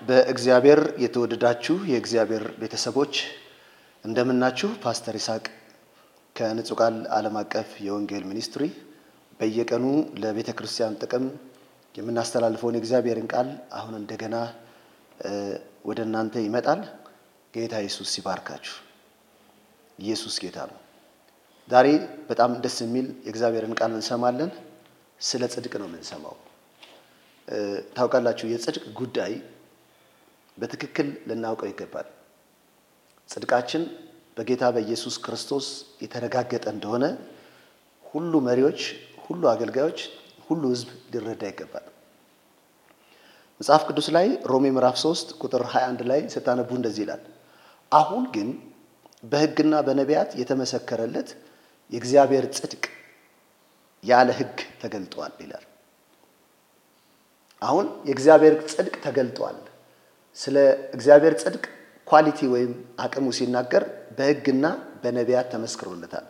[0.00, 3.14] በእግዚአብሔር የተወደዳችሁ የእግዚአብሔር ቤተሰቦች
[4.04, 5.44] እንደምናችሁ። ፓስተር ይስሐቅ
[6.36, 8.62] ከንጹህ ቃል ዓለም አቀፍ የወንጌል ሚኒስትሪ
[9.40, 9.84] በየቀኑ
[10.22, 11.24] ለቤተ ክርስቲያን ጥቅም
[11.94, 14.36] የምናስተላልፈውን የእግዚአብሔርን ቃል አሁን እንደገና
[15.84, 16.80] ወደ እናንተ ይመጣል።
[17.54, 18.74] ጌታ ኢየሱስ ይባርካችሁ።
[19.98, 20.78] ኢየሱስ ጌታ ነው።
[21.68, 21.86] ዛሬ
[22.28, 24.50] በጣም ደስ የሚል የእግዚአብሔርን ቃል እንሰማለን።
[25.20, 26.34] ስለ ጽድቅ ነው የምንሰማው።
[27.96, 29.32] ታውቃላችሁ የጽድቅ ጉዳይ
[30.58, 32.06] በትክክል ልናውቀው ይገባል።
[33.28, 33.82] ጽድቃችን
[34.36, 35.66] በጌታ በኢየሱስ ክርስቶስ
[36.02, 37.04] የተረጋገጠ እንደሆነ
[38.04, 38.80] ሁሉ መሪዎች፣
[39.24, 40.00] ሁሉ አገልጋዮች፣
[40.46, 41.86] ሁሉ ሕዝብ ሊረዳ ይገባል።
[43.60, 47.22] መጽሐፍ ቅዱስ ላይ ሮሜ ምዕራፍ 3 ቁጥር 21 ላይ ስታነቡ እንደዚህ ይላል፣
[47.92, 48.48] አሁን ግን
[49.24, 51.28] በሕግና በነቢያት የተመሰከረለት
[51.92, 52.84] የእግዚአብሔር ጽድቅ
[54.04, 55.64] ያለ ሕግ ተገልጧል ይላል።
[57.62, 59.56] አሁን የእግዚአብሔር ጽድቅ ተገልጧል።
[60.36, 60.56] ስለ
[60.96, 61.64] እግዚአብሔር ጽድቅ
[62.06, 62.72] ኳሊቲ ወይም
[63.04, 63.84] አቅሙ ሲናገር
[64.18, 64.66] በሕግና
[65.02, 66.26] በነቢያት ተመስክሮለታል።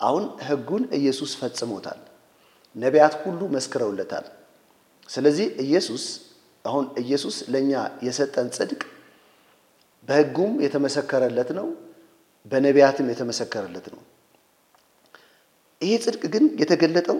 [0.00, 2.00] አሁን ሕጉን ኢየሱስ ፈጽሞታል።
[2.76, 4.26] ነቢያት ሁሉ መስክረውለታል።
[5.08, 6.04] ስለዚህ ኢየሱስ
[6.64, 7.72] አሁን ኢየሱስ ለእኛ
[8.06, 8.80] የሰጠን ጽድቅ
[10.08, 11.66] በሕጉም የተመሰከረለት ነው፣
[12.52, 14.00] በነቢያትም የተመሰከረለት ነው።
[15.80, 17.18] ይሄ ጽድቅ ግን የተገለጠው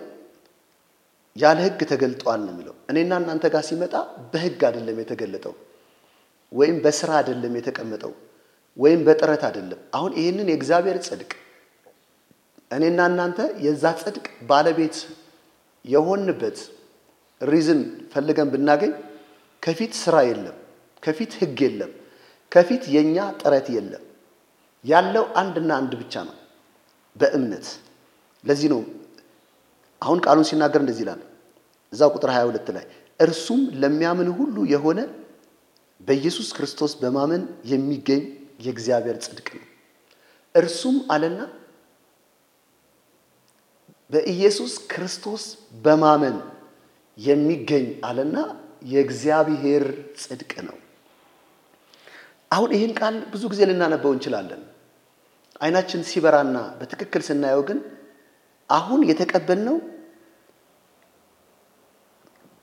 [1.37, 3.95] ያለ ሕግ ተገልጧል ነው የሚለው። እኔና እናንተ ጋር ሲመጣ
[4.33, 5.55] በሕግ አይደለም የተገለጠው፣
[6.53, 8.13] ወይም በስራ አይደለም የተቀመጠው፣
[8.77, 11.31] ወይም በጥረት አይደለም። አሁን ይህንን የእግዚአብሔር ጽድቅ
[12.71, 14.97] እኔና እናንተ የዛ ጽድቅ ባለቤት
[15.85, 16.59] የሆንበት
[17.41, 17.81] ሪዝን
[18.13, 18.93] ፈልገን ብናገኝ
[19.63, 20.57] ከፊት ስራ የለም፣
[21.03, 21.93] ከፊት ሕግ የለም፣
[22.53, 24.05] ከፊት የኛ ጥረት የለም።
[24.85, 26.37] ያለው አንድና አንድ ብቻ ነው፣
[27.17, 27.67] በእምነት
[28.45, 28.81] ለዚህ ነው
[30.03, 31.23] አሁን ቃሉን ሲናገር እንደዚህ ይላል
[31.93, 32.85] እዛው ቁጥር 22 ላይ
[33.21, 34.99] እርሱም ለሚያምን ሁሉ የሆነ
[36.01, 38.23] በኢየሱስ ክርስቶስ በማመን የሚገኝ
[38.65, 39.65] የእግዚአብሔር ጽድቅ ነው።
[40.55, 41.41] እርሱም አለና
[44.11, 45.43] በኢየሱስ ክርስቶስ
[45.85, 46.37] በማመን
[47.19, 48.37] የሚገኝ አለና
[48.93, 49.85] የእግዚአብሔር
[50.23, 50.77] ጽድቅ ነው።
[52.51, 54.63] አሁን ይህን ቃል ብዙ ጊዜ ልናነበው እንችላለን።
[55.61, 57.79] አይናችን ሲበራና በትክክል ስናየው ግን
[58.71, 59.77] አሁን የተቀበልነው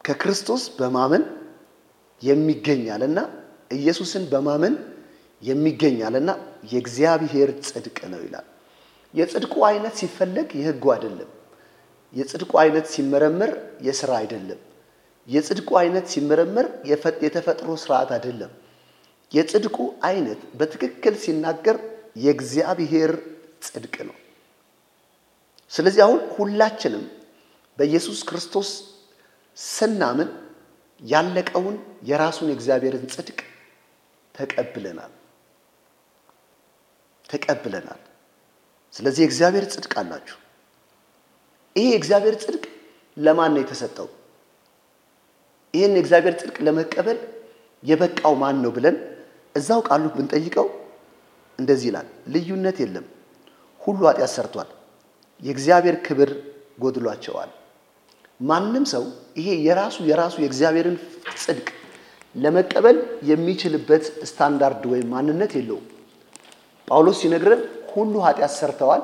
[0.06, 1.24] ከክርስቶስ በማመን
[2.26, 3.20] የሚገኛልና
[3.72, 4.76] ኢየሱስን በማመን
[5.44, 6.30] የሚገኛልና
[6.72, 8.46] የእግዚአብሔር ጽድቅ ነው ይላል።
[9.14, 11.30] የጽድቁ አይነት ሲፈለግ የሕጉ አይደለም።
[12.14, 14.60] የጽድቁ አይነት ሲመረመር የስራ አይደለም።
[15.28, 16.66] የጽድቁ አይነት ሲመረመር
[17.26, 18.52] የተፈጥሮ ስርዓት አይደለም።
[19.32, 21.78] የጽድቁ አይነት በትክክል ሲናገር
[22.18, 23.12] የእግዚአብሔር
[23.66, 24.16] ጽድቅ ነው።
[25.72, 27.04] ስለዚህ አሁን ሁላችንም
[27.80, 28.70] በኢየሱስ ክርስቶስ
[29.58, 30.30] ስናምን
[31.06, 33.40] ያለቀውን የራሱን የእግዚአብሔርን ጽድቅ
[34.36, 35.14] ተቀብለናል
[37.26, 38.02] ተቀብለናል።
[38.94, 40.38] ስለዚህ የእግዚአብሔር ጽድቅ አላችሁ።
[41.76, 42.64] ይሄ የእግዚአብሔር ጽድቅ
[43.18, 44.08] ለማን ነው የተሰጠው?
[45.74, 47.20] ይህን የእግዚአብሔር ጽድቅ ለመቀበል
[47.84, 48.98] የበቃው ማን ነው ብለን
[49.56, 50.68] እዛው ቃሉ ብንጠይቀው
[51.60, 53.06] እንደዚህ ይላል፣ ልዩነት የለም፣
[53.82, 54.70] ሁሉ ኃጢአት ሰርቷል
[55.42, 56.30] የእግዚአብሔር ክብር
[56.80, 57.52] ጎድሏቸዋል።
[58.40, 59.04] ማንም ሰው
[59.40, 60.98] ይሄ የራሱ የራሱ የእግዚአብሔርን
[61.44, 61.68] ጽድቅ
[62.36, 62.98] ለመቀበል
[63.30, 65.86] የሚችልበት ስታንዳርድ ወይም ማንነት የለውም።
[66.88, 67.62] ጳውሎስ ሲነግረን
[67.94, 69.04] ሁሉ ኃጢአት ሰርተዋል፣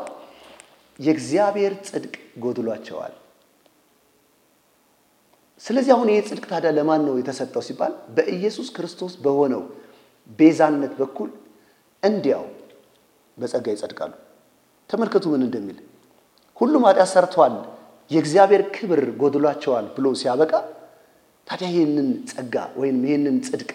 [0.99, 3.13] የእግዚአብሔር ጽድቅ ጎድሏቸዋል።
[5.63, 9.63] ስለዚህ አሁን ይሄ ጽድቅ ታዲያ ለማን ነው የተሰጠው ሲባል በኢየሱስ ክርስቶስ በሆነው
[10.39, 11.29] ቤዛነት በኩል
[12.03, 12.45] እንዲያው
[13.37, 14.13] በጸጋ ይጸድቃሉ።
[14.89, 15.77] ተመልከቱ ምን እንደሚል
[16.57, 17.53] ሁሉም ኃጢአት ሰርተዋል
[18.11, 20.53] የእግዚአብሔር ክብር ጎድሏቸዋል ብሎ ሲያበቃ
[21.47, 23.69] ታዲያ ይህንን ጸጋ ወይም ይህንን ጽድቅ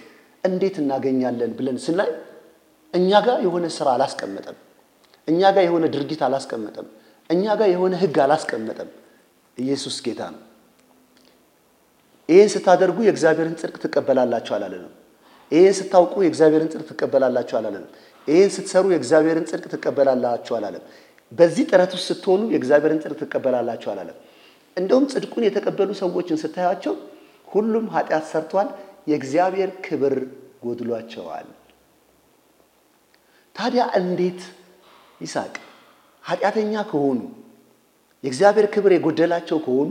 [0.45, 2.11] እንዴት እናገኛለን ብለን ስናይ
[2.95, 4.57] እኛ ጋር የሆነ ስራ አላስቀመጠም።
[5.29, 6.87] እኛ ጋር የሆነ ድርጊት አላስቀመጠም።
[7.31, 8.91] እኛ ጋር የሆነ ሕግ አላስቀመጠም።
[9.59, 10.43] ኢየሱስ ጌታ ነው።
[12.29, 14.93] ይህን ስታደርጉ የእግዚአብሔርን ጽድቅ ትቀበላላችሁ አላለንም።
[15.53, 17.91] ይህን ስታውቁ የእግዚአብሔርን ጽድቅ ትቀበላላችሁ አላለንም።
[18.29, 20.85] ይህን ስትሰሩ የእግዚአብሔርን ጽድቅ ትቀበላላችሁ አላለም።
[21.33, 24.19] በዚህ ጥረት ውስጥ ስትሆኑ የእግዚአብሔርን ጽድቅ ትቀበላላችሁ አላለም።
[24.77, 26.95] እንደውም ጽድቁን የተቀበሉ ሰዎችን ስታያቸው
[27.49, 28.69] ሁሉም ኃጢአት ሰርቷል፣
[29.11, 30.15] የእግዚአብሔር ክብር
[30.65, 31.49] ጎድሏቸዋል።
[33.55, 34.41] ታዲያ እንዴት
[35.21, 35.55] ይስሐቅ
[36.25, 37.21] ኃጢአተኛ ከሆኑ
[38.25, 39.91] የእግዚአብሔር ክብር የጎደላቸው ከሆኑ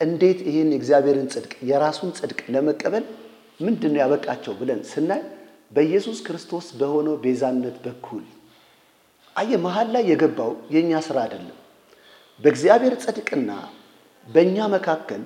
[0.00, 3.04] እንዴት ይህን የእግዚአብሔርን ጽድቅ የራሱን ጽድቅ ለመቀበል
[3.60, 5.22] ምንድን ነው ያበቃቸው ብለን ስናይ
[5.74, 8.24] በኢየሱስ ክርስቶስ በሆነው ቤዛነት በኩል
[9.38, 11.56] አየ መሀል ላይ የገባው የእኛ ስራ አይደለም።
[12.40, 13.50] በእግዚአብሔር ጽድቅና
[14.28, 15.22] በእኛ መካከል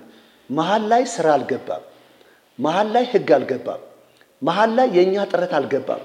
[0.50, 1.84] መሀል ላይ ስራ አልገባም።
[2.58, 3.82] መሀል ላይ ሕግ አልገባም።
[4.42, 6.02] መሀል ላይ የእኛ ጥረት አልገባም።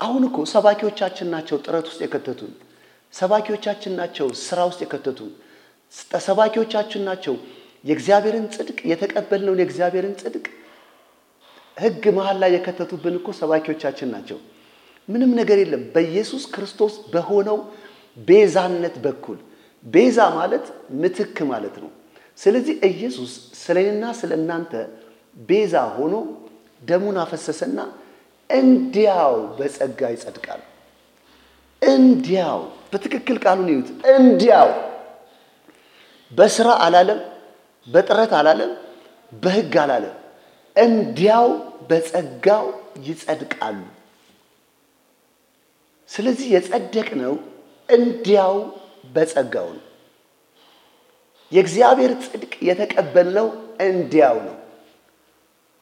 [0.00, 2.52] አሁን እኮ ሰባኪዎቻችን ናቸው ጥረት ውስጥ የከተቱን።
[3.14, 5.32] ሰባኪዎቻችን ናቸው ስራ ውስጥ የከተቱን።
[6.26, 7.34] ሰባኪዎቻችን ናቸው
[7.84, 10.44] የእግዚአብሔርን ጽድቅ የተቀበልነውን የእግዚአብሔርን ጽድቅ
[11.76, 14.38] ሕግ መሀል ላይ የከተቱብን እኮ ሰባኪዎቻችን ናቸው።
[15.08, 17.58] ምንም ነገር የለም በኢየሱስ ክርስቶስ በሆነው
[18.26, 19.38] ቤዛነት በኩል
[19.84, 20.66] ቤዛ ማለት
[21.00, 21.90] ምትክ ማለት ነው።
[22.38, 23.32] ስለዚህ ኢየሱስ
[23.62, 24.72] ስለ እኔና ስለ እናንተ
[25.48, 26.14] ቤዛ ሆኖ
[26.82, 27.78] ደሙን አፈሰሰና
[28.50, 30.62] እንዲያው በጸጋ ይጸድቃል።
[31.82, 32.58] እንዲያው
[32.92, 34.68] በትክክል ቃሉን ይዩት። እንዲያው
[36.32, 37.20] በስራ አላለም፣
[37.86, 38.72] በጥረት አላለም፣
[39.32, 40.16] በሕግ አላለም።
[40.76, 41.46] እንዲያው
[41.90, 42.66] በጸጋው
[43.06, 43.80] ይጸድቃሉ።
[46.12, 47.34] ስለዚህ የጸደቅነው
[47.88, 48.54] እንዲያው
[49.14, 49.84] በጸጋው ነው።
[51.52, 53.48] የእግዚአብሔር ጽድቅ የተቀበልነው
[53.86, 54.56] እንዲያው ነው።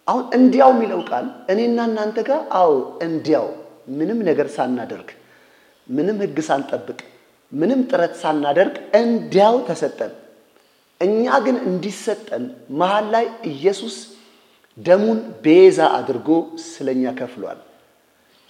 [0.06, 2.70] አሁን እንዲያው የሚለው ቃል እኔና እናንተ ጋር አዎ
[3.06, 3.46] እንዲያው
[3.98, 5.08] ምንም ነገር ሳናደርግ
[5.86, 6.98] ምንም ሕግ ሳንጠብቅ
[7.52, 10.12] ምንም ጥረት ሳናደርግ እንዲያው ተሰጠን።
[11.00, 12.44] እኛ ግን እንዲሰጠን
[12.80, 13.96] መሀል ላይ ኢየሱስ
[14.78, 16.28] ደሙን ቤዛ አድርጎ
[16.66, 17.60] ስለኛ ከፍሏል።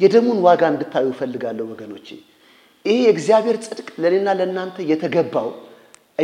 [0.00, 2.08] የደሙን ዋጋ እንድታዩ እፈልጋለሁ ወገኖቼ።
[2.85, 5.49] ይህ የእግዚአብሔር ጽድቅ ለእኔና ለእናንተ የተገባው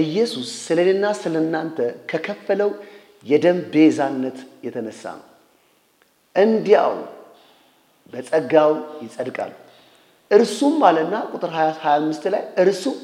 [0.00, 1.78] ኢየሱስ ስለ እኔና ስለ እናንተ
[2.10, 2.70] ከከፈለው
[3.26, 5.26] የደም ቤዛነት የተነሳ ነው።
[6.36, 6.94] እንዲያው
[8.12, 8.72] በጸጋው
[9.04, 9.52] ይጸድቃል።
[10.30, 12.96] እርሱም አለና ቁጥር 25 ላይ እርሱም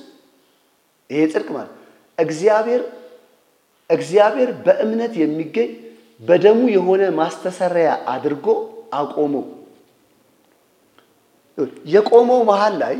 [1.10, 1.72] ይሄ ጽድቅ ማለት
[2.18, 2.82] እግዚአብሔር
[3.90, 5.70] እግዚአብሔር በእምነት የሚገኝ
[6.22, 8.46] በደሙ የሆነ ማስተሰሪያ አድርጎ
[8.94, 9.44] አቆመው።
[11.86, 12.96] የቆመው መሃል ላይ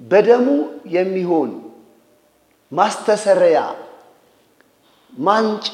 [0.00, 0.46] በደሙ
[0.94, 1.50] የሚሆን
[2.72, 3.58] ማስተሰሪያ፣
[5.12, 5.68] ማንጫ፣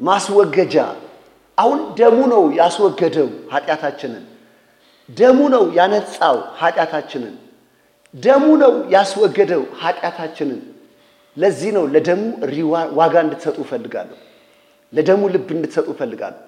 [0.00, 0.74] ማስወገጃ።
[1.58, 4.24] አሁን ደሙ ነው ያስወገደው ኃጢአታችንን።
[5.08, 7.34] ደሙ ነው ያነጻው ኃጢአታችንን።
[8.14, 10.60] ደሙ ነው ያስወገደው ኃጢአታችንን።
[11.36, 12.22] ለዚህ ነው ለደሙ
[12.98, 14.18] ዋጋ እንድትሰጡ እፈልጋለሁ።
[14.92, 16.40] ለደሙ ልብ እንድትሰጡ እፈልጋለሁ።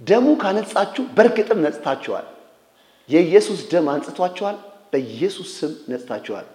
[0.00, 2.26] ደሙ ካነጻችሁ በእርግጥም ነጽታችኋል።
[3.08, 4.56] የኢየሱስ ደም አንጽቷችኋል።
[4.92, 6.46] በኢየሱስ ስም ነጽታችኋል።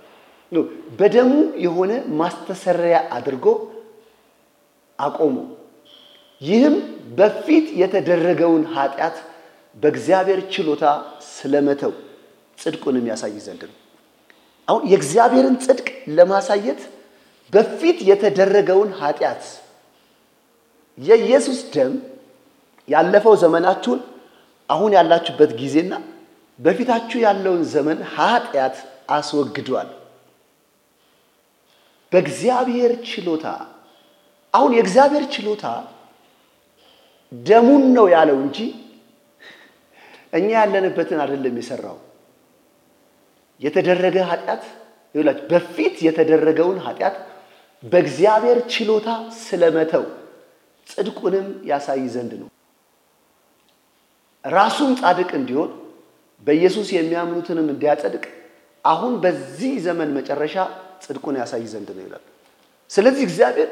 [0.99, 1.31] በደሙ
[1.63, 3.45] የሆነ ማስተሰሪያ አድርጎ
[4.99, 5.35] አቆሙ።
[6.41, 6.75] ይህም
[7.17, 9.17] በፊት የተደረገውን ኃጢአት
[9.77, 10.85] በእግዚአብሔር ችሎታ
[11.29, 11.93] ስለመተው
[12.57, 13.75] ጽድቁንም ያሳይ ዘንድ ነው።
[14.67, 15.87] አሁን የእግዚአብሔርን ጽድቅ
[16.17, 16.81] ለማሳየት
[17.53, 19.43] በፊት የተደረገውን ኃጢአት
[20.97, 21.93] የኢየሱስ ደም
[22.87, 23.99] ያለፈው ዘመናችሁን
[24.69, 25.93] አሁን ያላችሁበት ጊዜና
[26.59, 28.77] በፊታችሁ ያለውን ዘመን ኃጢአት
[29.09, 29.89] አስወግዷል።
[32.11, 33.45] በእግዚአብሔር ችሎታ
[34.53, 35.65] አሁን የእግዚአብሔር ችሎታ
[37.31, 38.59] ደሙን ነው ያለው እንጂ
[40.33, 41.97] እኛ ያለንበትን አይደለም የሰራው።
[43.61, 44.63] የተደረገ ኃጢአት
[45.15, 47.15] ይላችሁ በፊት የተደረገውን ኃጢአት
[47.83, 49.09] በእግዚአብሔር ችሎታ
[49.41, 50.03] ስለመተው
[50.87, 52.47] ጽድቁንም ያሳይ ዘንድ ነው።
[54.43, 55.71] ራሱም ጻድቅ እንዲሆን
[56.47, 58.23] በኢየሱስ የሚያምኑትንም እንዲያጸድቅ
[58.85, 60.55] አሁን በዚህ ዘመን መጨረሻ
[61.03, 62.23] ጽድቁን ያሳይ ዘንድ ነው ይላል።
[62.91, 63.69] ስለዚህ እግዚአብሔር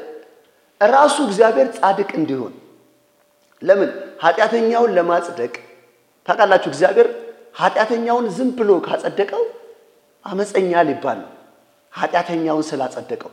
[0.80, 2.54] ራሱ እግዚአብሔር ጻድቅ እንዲሆን
[3.62, 3.90] ለምን
[4.22, 5.54] ኃጢአተኛውን ለማጽደቅ
[6.28, 7.08] ታውቃላችሁ። እግዚአብሔር
[7.56, 9.44] ኃጢአተኛውን ዝም ብሎ ካጸደቀው
[10.24, 11.30] አመፀኛ ሊባል ነው፣
[11.92, 13.32] ኃጢአተኛውን ስላጸደቀው።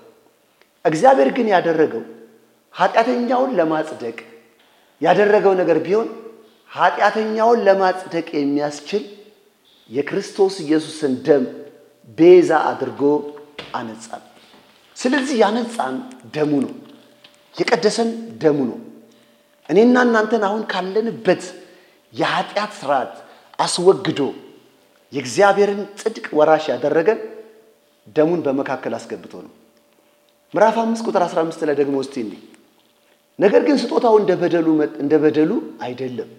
[0.86, 2.04] እግዚአብሔር ግን ያደረገው
[2.75, 4.18] ኃጢአተኛውን ለማጽደቅ
[5.01, 6.08] ያደረገው ነገር ቢሆን
[6.72, 9.04] ኃጢአተኛውን ለማጽደቅ የሚያስችል
[9.89, 11.44] የክርስቶስ ኢየሱስን ደም
[12.18, 13.01] ቤዛ አድርጎ
[13.74, 14.24] አነጻን።
[14.98, 15.96] ስለዚህ ያነጻን
[16.36, 16.74] ደሙ ነው፣
[17.56, 18.10] የቀደሰን
[18.42, 18.80] ደሙ ነው።
[19.70, 21.44] እኔና እናንተን አሁን ካለንበት
[22.13, 23.13] የኃጢአት ስርዓት
[23.60, 24.22] አስወግዶ
[25.13, 27.20] የእግዚአብሔርን ጽድቅ ወራሽ ያደረገን
[28.08, 29.54] ደሙን በመካከል አስገብቶ ነው።
[30.54, 32.42] ምዕራፍ አምስት ቁጥር 15 ላይ ደግሞ እስቲ እንዲህ
[33.39, 34.15] ነገር ግን ስጦታው
[35.01, 35.51] እንደ በደሉ
[35.82, 36.30] አይደለም።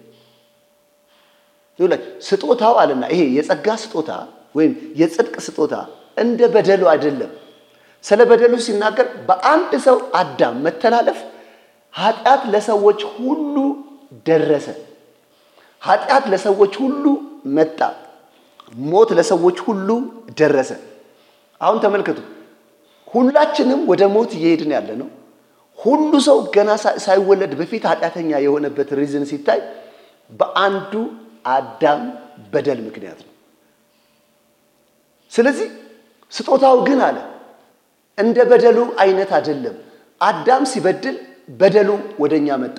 [2.27, 4.11] ስጦታው አለና ይሄ የጸጋ ስጦታ
[4.55, 5.75] ወይም የጽድቅ ስጦታ
[6.17, 7.33] እንደ በደሉ አይደለም።
[8.05, 11.19] ስለ በደሉ ሲናገር በአንድ ሰው አዳም መተላለፍ
[11.95, 13.57] ኃጢአት ለሰዎች ሁሉ
[14.27, 14.67] ደረሰ።
[15.83, 17.05] ኃጢአት ለሰዎች ሁሉ
[17.57, 17.81] መጣ።
[18.87, 19.89] ሞት ለሰዎች ሁሉ
[20.39, 20.71] ደረሰ።
[21.61, 22.19] አሁን ተመልከቱ፣
[23.09, 25.09] ሁላችንም ወደ ሞት እየሄድን ያለ ነው።
[25.79, 26.71] ሁሉ ሰው ገና
[27.05, 29.61] ሳይወለድ በፊት ኃጢአተኛ የሆነበት ሪዝን ሲታይ
[30.33, 30.93] በአንዱ
[31.47, 32.03] አዳም
[32.53, 33.33] በደል ምክንያት ነው።
[35.33, 35.69] ስለዚህ
[36.33, 37.19] ስጦታው ግን አለ
[38.19, 39.77] እንደ በደሉ አይነት አይደለም።
[40.21, 41.17] አዳም ሲበድል
[41.59, 41.89] በደሉ
[42.23, 42.79] ወደኛ መጣ።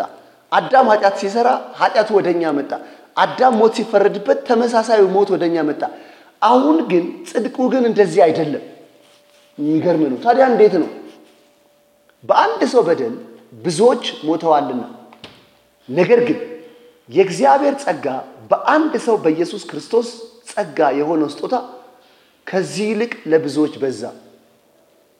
[0.51, 1.47] አዳም ኃጢአት ሲሰራ
[1.79, 2.71] ኃጢአቱ ወደኛ መጣ።
[3.17, 5.81] አዳም ሞት ሲፈረድበት ተመሳሳዩ ሞት ወደኛ መጣ።
[6.41, 8.63] አሁን ግን ጽድቁ ግን እንደዚህ አይደለም።
[9.57, 10.89] የሚገርም ነው። ታዲያ እንዴት ነው?
[12.23, 13.13] በአንድ ሰው በደል
[13.63, 14.81] ብዙዎች ሞተዋልና፣
[15.89, 16.39] ነገር ግን
[17.09, 18.05] የእግዚአብሔር ጸጋ
[18.51, 20.07] በአንድ ሰው በኢየሱስ ክርስቶስ
[20.49, 21.55] ጸጋ የሆነው ስጦታ
[22.47, 24.01] ከዚህ ይልቅ ለብዙዎች በዛ።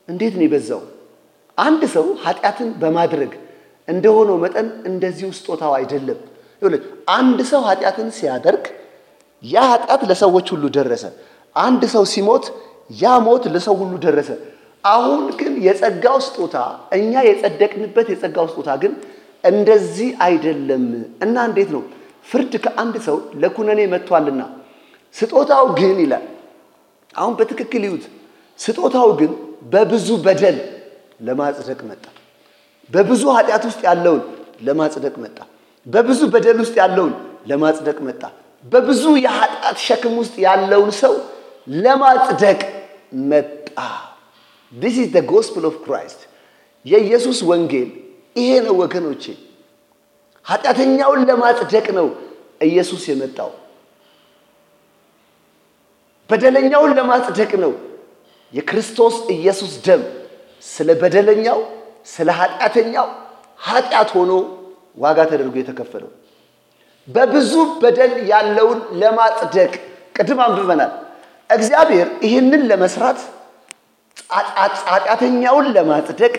[0.08, 0.82] እንዴት ነው የበዛው?
[1.58, 3.32] አንድ ሰው ኃጢአትን በማድረግ
[3.88, 6.18] እንደሆነው መጠን እንደዚሁ ስጦታው አይደለም።
[7.14, 8.64] አንድ ሰው ኃጢአትን ሲያደርግ
[9.42, 11.04] ያ ኃጢአት ለሰዎች ሁሉ ደረሰ።
[11.56, 12.46] አንድ ሰው ሲሞት
[12.94, 14.30] ያ ሞት ለሰው ሁሉ ደረሰ።
[14.84, 16.56] አሁን ግን የጸጋው ስጦታ
[16.96, 18.92] እኛ የጸደቅንበት የጸጋው ስጦታ ግን
[19.44, 20.84] እንደዚህ አይደለም
[21.24, 21.82] እና እንዴት ነው?
[22.28, 24.42] ፍርድ ከአንድ ሰው ለኩነኔ መጥቷልና
[25.14, 26.24] ስጦታው ግን ይላል።
[27.14, 28.04] አሁን በትክክል ይዩት።
[28.58, 29.30] ስጦታው ግን
[29.72, 30.58] በብዙ በደል
[31.26, 32.04] ለማጽደቅ መጣ።
[32.90, 34.22] በብዙ ኃጢአት ውስጥ ያለውን
[34.66, 35.38] ለማጽደቅ መጣ።
[35.86, 37.12] በብዙ በደል ውስጥ ያለውን
[37.50, 38.22] ለማጽደቅ መጣ።
[38.64, 41.14] በብዙ የኃጢአት ሸክም ውስጥ ያለውን ሰው
[41.76, 42.60] ለማጽደቅ
[43.28, 43.76] መጣ።
[44.72, 46.20] This is gospel of Christ።
[46.86, 47.88] የኢየሱስ ወንጌል
[48.36, 49.24] ይሄ ነው ወገኖቼ።
[50.48, 52.06] ኃጢአተኛውን ለማጽደቅ ነው
[52.66, 53.50] ኢየሱስ የመጣው።
[56.30, 57.72] በደለኛውን ለማጽደቅ ነው
[58.54, 60.02] የክርስቶስ ኢየሱስ ደም
[60.64, 61.58] ስለ በደለኛው
[62.06, 63.06] ስለ ኃጢአተኛው
[63.60, 64.32] ኃጢአት ሆኖ
[64.98, 66.10] ዋጋ ተደርጎ የተከፈለው
[67.08, 67.52] በብዙ
[67.82, 69.72] በደል ያለውን ለማጽደቅ
[70.16, 70.92] ቅድም አንብበናል።
[71.50, 73.20] እግዚአብሔር ይህንን ለመስራት
[74.88, 76.34] ኃጢአተኛውን ለማጽደቅ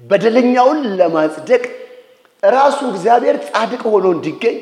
[0.00, 1.62] በደለኛውን ለማጽደቅ
[2.42, 4.56] ራሱ እግዚአብሔር ጻድቅ ሆኖ እንዲገኝ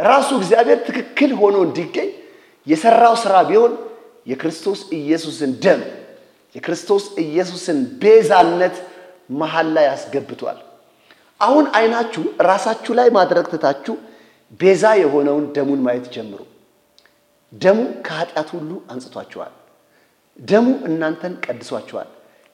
[0.00, 2.08] ራሱ እግዚአብሔር ትክክል ሆኖ እንዲገኝ
[2.66, 3.72] የሰራው ስራ ቢሆን
[4.26, 5.80] የክርስቶስ ኢየሱስን ደም
[6.54, 8.76] የክርስቶስ ኢየሱስን ቤዛነት
[9.40, 10.58] መሀል ላይ ያስገብቷል።
[11.40, 13.94] አሁን አይናችሁ ራሳችሁ ላይ ማድረግ ትታችሁ
[14.60, 16.40] ቤዛ የሆነውን ደሙን ማየት ጀምሩ።
[17.52, 19.52] ደሙ ከኃጢአት ሁሉ አንጽቷችኋል።
[20.38, 22.10] ደሙ እናንተን ቀድሷችኋል።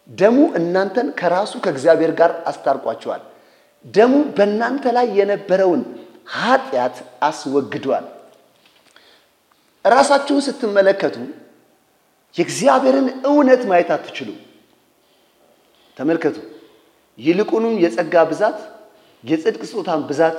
[0.08, 3.22] ደሙ እናንተን ከራሱ ከእግዚአብሔር ጋር አስታርቋችኋል።
[3.85, 5.82] ደሙ በእናንተ ላይ የነበረውን
[6.37, 8.06] ኃጢአት አስወግዷል።
[9.85, 11.16] ራሳችሁን ስትመለከቱ
[12.37, 14.28] የእግዚአብሔርን እውነት ማየት አትችሉ።
[15.97, 16.37] ተመልከቱ።
[17.18, 18.58] ይልቁንም የጸጋ ብዛት
[19.25, 20.38] የጽድቅ ስጦታን ብዛት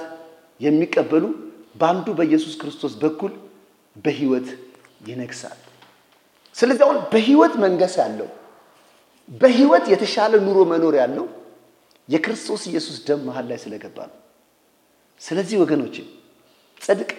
[0.62, 1.24] የሚቀበሉ
[1.80, 3.34] በአንዱ በኢየሱስ ክርስቶስ በኩል
[3.96, 4.48] በሕይወት
[5.08, 5.58] ይነግሳል።
[6.56, 8.30] ስለዚህ አሁን በሕይወት መንገስ ያለው
[9.42, 11.26] በሕይወት የተሻለ ኑሮ መኖር ያለው
[12.10, 14.18] የክርስቶስ ኢየሱስ ደም መሀል ላይ ስለገባ ነው።
[15.22, 15.96] ስለዚህ ወገኖቼ
[16.82, 17.10] ጽድቅ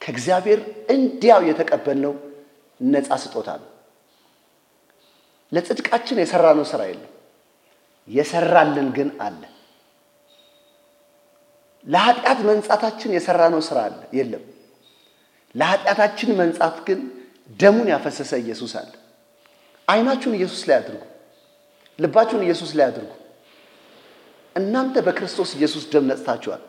[0.00, 0.60] ከእግዚአብሔር
[0.94, 2.14] እንዲያው የተቀበልነው
[2.80, 3.68] ነፃ ስጦታ ነው።
[5.52, 7.08] ለጽድቃችን የሰራነው ስራ የለም።
[8.08, 9.42] የሰራልን ግን አለ።
[11.86, 14.44] ለኃጢአት መንጻታችን የሰራነው ስራ አለ የለም።
[15.54, 17.00] ለኃጢአታችን መንጻት ግን
[17.60, 18.92] ደሙን ያፈሰሰ ኢየሱስ አለ።
[19.88, 21.02] አይናችሁን ኢየሱስ ላይ አድርጉ።
[21.98, 23.10] ልባችሁን ኢየሱስ ላይ አድርጉ።
[24.56, 26.62] እናንተ በክርስቶስ ኢየሱስ ደም ነጽታችኋል።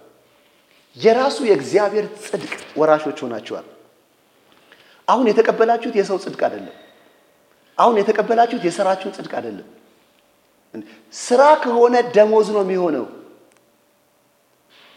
[0.97, 3.65] የራሱ የእግዚአብሔር ጽድቅ ወራሾች ሆናችኋል።
[5.07, 6.75] አሁን የተቀበላችሁት የሰው ጽድቅ አይደለም።
[7.77, 9.67] አሁን የተቀበላችሁት የሥራችሁን ጽድቅ አይደለም።
[11.13, 13.05] ስራ ከሆነ ደሞዝ ነው የሚሆነው።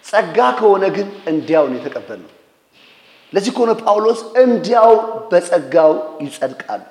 [0.05, 2.33] ጸጋ ከሆነ ግን እንዲያው ነው የተቀበልነው።
[3.33, 4.93] ለዚህ ከሆነ ጳውሎስ እንዲያው
[5.31, 6.83] በጸጋው ይጸድቃል።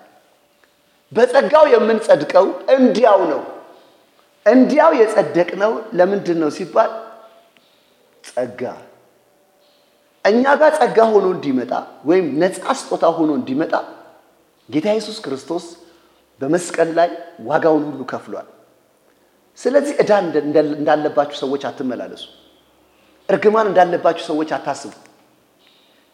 [1.12, 3.42] በጸጋው የምንጸድቀው እንዲያው ነው።
[4.46, 6.92] እንዲያው የጸደቅነው ለምንድን ነው ሲባል
[8.24, 8.62] ጸጋ
[10.26, 11.72] እኛ ጋር ጸጋ ሆኖ እንዲመጣ
[12.10, 13.74] ወይም ነፃ ስጦታ ሆኖ እንዲመጣ
[14.70, 15.66] ጌታ ኢየሱስ ክርስቶስ
[16.42, 17.10] በመስቀል ላይ
[17.50, 18.48] ዋጋውን ሁሉ ከፍሏል።
[19.60, 20.12] ስለዚህ ዕዳ
[20.76, 22.24] እንዳለባችሁ ሰዎች አትመላለሱ።
[23.30, 24.94] እርግማን እንዳለባችሁ ሰዎች አታስቡ።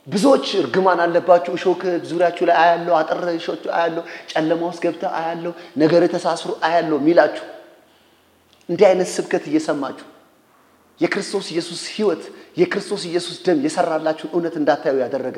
[0.08, 6.04] ብዙዎች እርግማን አለባችሁ፣ እሾክ ዙሪያችሁ ላይ አያለው፣ አጥር እሾች አያለው፣ ጨለማ ውስጥ ገብተህ አያለው፣ ነገር
[6.14, 7.46] ተሳስሮ አያለው ሚላችሁ
[8.72, 10.08] እንዲህ አይነት ስብከት እየሰማችሁ
[11.00, 12.24] የክርስቶስ ኢየሱስ ሕይወት
[12.58, 15.38] የክርስቶስ ኢየሱስ ደም የሰራላችሁን እውነት እንዳታዩ ያደረገ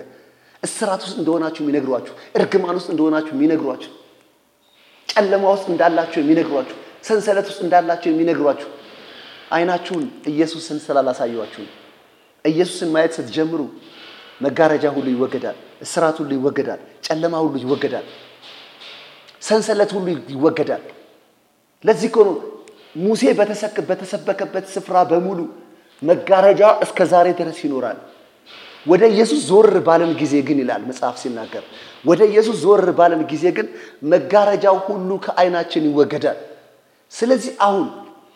[0.64, 3.92] እስራት ውስጥ እንደሆናችሁ የሚነግሯችሁ፣ እርግማን ውስጥ እንደሆናችሁ የሚነግሯችሁ፣
[5.10, 6.76] ጨለማ ውስጥ እንዳላችሁ የሚነግሯችሁ፣
[7.08, 8.70] ሰንሰለት ውስጥ እንዳላችሁ የሚነግሯችሁ
[9.56, 11.64] አይናችሁን ኢየሱስን ስላላሳየኋችሁ
[12.46, 13.62] ኢየሱስን ማየት ስትጀምሩ
[14.46, 18.06] መጋረጃ ሁሉ ይወገዳል፣ እስራት ሁሉ ይወገዳል፣ ጨለማ ሁሉ ይወገዳል፣
[19.42, 20.84] ሰንሰለት ሁሉ ይወገዳል።
[21.84, 22.18] ለዚህ እኮ
[22.96, 23.22] ሙሴ
[23.90, 25.40] በተሰበከበት ስፍራ በሙሉ
[26.02, 28.00] መጋረጃ እስከ ዛሬ ድረስ ይኖራል።
[28.86, 31.64] ወደ ኢየሱስ ዞር ባለን ጊዜ ግን ይላል መጽሐፍ ሲናገር፣
[32.06, 33.68] ወደ ኢየሱስ ዞር ባለን ጊዜ ግን
[34.14, 36.40] መጋረጃው ሁሉ ከዓይናችን ይወገዳል።
[37.14, 37.86] ስለዚህ አሁን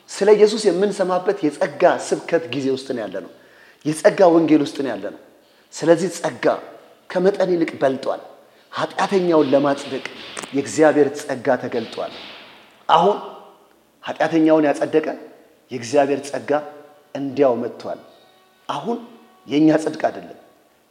[0.09, 3.31] ስለ ኢየሱስ የምንሰማበት የጸጋ ስብከት ጊዜ ውስጥ ነው ያለ ነው።
[3.85, 5.21] የጸጋ ወንጌል ውስጥ ነው ያለ ነው።
[5.73, 6.45] ስለዚህ ጸጋ
[7.09, 8.21] ከመጠን ይልቅ በልጧል።
[8.71, 10.05] ኃጢአተኛውን ለማጽደቅ
[10.55, 12.13] የእግዚአብሔር ጸጋ ተገልጧል።
[12.89, 13.17] አሁን
[14.07, 15.07] ኃጢአተኛውን ያጸደቀ
[15.71, 16.51] የእግዚአብሔር ጸጋ
[17.15, 17.99] እንዲያው መጥቷል።
[18.69, 18.97] አሁን
[19.47, 20.39] የእኛ ጽድቅ አይደለም፣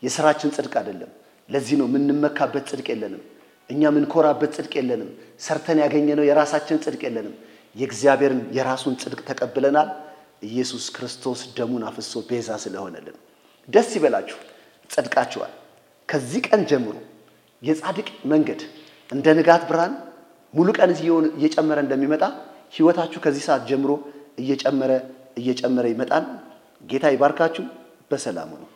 [0.03, 1.11] የሥራችን ጽድቅ አይደለም።
[1.49, 3.23] ለዚህ ነው የምንመካበት ጽድቅ የለንም።
[3.71, 7.35] እኛ የምንኮራበት ጽድቅ የለንም። ሰርተን ያገኘነው የራሳችን ጽድቅ የለንም።
[7.77, 9.89] የእግዚአብሔርን የራሱን ጽድቅ ተቀብለናል።
[10.47, 13.17] ኢየሱስ ክርስቶስ ደሙን አፍሶ ቤዛ ስለሆነልን
[13.69, 14.39] ደስ ይበላችሁ፣
[14.91, 15.53] ጸድቃችኋል።
[16.09, 16.97] ከዚህ ቀን ጀምሮ
[17.63, 18.61] የጻድቅ መንገድ
[19.11, 19.95] እንደ ንጋት ብርሃን
[20.55, 20.91] ሙሉ ቀን
[21.37, 22.23] እየጨመረ እንደሚመጣ
[22.73, 23.91] ሕይወታችሁ ከዚህ ሰዓት ጀምሮ
[24.39, 24.93] እየጨመረ
[25.37, 26.25] እየጨመረ ይመጣል።
[26.83, 27.65] ጌታ ይባርካችሁ።
[28.11, 28.69] በሰላሙ ነው።